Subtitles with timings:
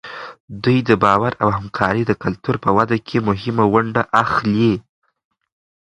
[0.63, 4.71] دوی د باور او همکارۍ د کلتور په وده کې مهمه ونډه اخلي.